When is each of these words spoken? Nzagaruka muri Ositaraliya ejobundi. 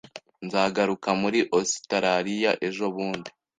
Nzagaruka 0.45 1.09
muri 1.21 1.39
Ositaraliya 1.59 2.51
ejobundi. 2.67 3.29